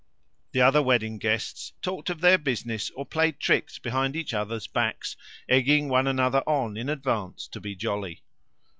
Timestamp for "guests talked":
1.19-2.09